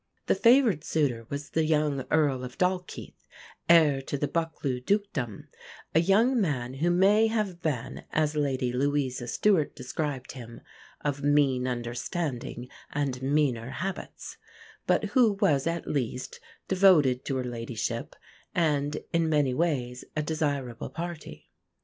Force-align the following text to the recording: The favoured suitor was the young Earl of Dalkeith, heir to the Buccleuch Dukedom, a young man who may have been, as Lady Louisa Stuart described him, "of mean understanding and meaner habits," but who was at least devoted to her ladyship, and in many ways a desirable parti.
The 0.25 0.33
favoured 0.33 0.83
suitor 0.83 1.27
was 1.29 1.51
the 1.51 1.63
young 1.63 2.05
Earl 2.09 2.43
of 2.43 2.57
Dalkeith, 2.57 3.27
heir 3.69 4.01
to 4.01 4.17
the 4.17 4.27
Buccleuch 4.27 4.83
Dukedom, 4.83 5.47
a 5.93 5.99
young 5.99 6.41
man 6.41 6.73
who 6.73 6.89
may 6.89 7.27
have 7.27 7.61
been, 7.61 8.03
as 8.11 8.35
Lady 8.35 8.73
Louisa 8.73 9.27
Stuart 9.27 9.75
described 9.75 10.31
him, 10.31 10.61
"of 11.01 11.21
mean 11.21 11.67
understanding 11.67 12.67
and 12.91 13.21
meaner 13.21 13.69
habits," 13.69 14.37
but 14.87 15.03
who 15.13 15.33
was 15.33 15.67
at 15.67 15.85
least 15.85 16.39
devoted 16.67 17.23
to 17.25 17.35
her 17.35 17.43
ladyship, 17.43 18.15
and 18.55 19.03
in 19.13 19.29
many 19.29 19.53
ways 19.53 20.03
a 20.15 20.23
desirable 20.23 20.89
parti. 20.89 21.51